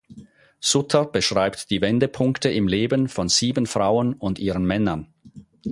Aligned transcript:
Sutter 0.59 1.05
beschreibt 1.05 1.69
die 1.69 1.79
Wendepunkte 1.79 2.49
im 2.49 2.67
Leben 2.67 3.07
von 3.07 3.29
sieben 3.29 3.67
Frauen 3.67 4.13
und 4.15 4.39
ihren 4.39 4.65
Männern. 4.65 5.13